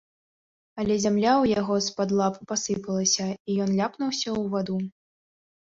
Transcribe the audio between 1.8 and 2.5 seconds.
з-пад лап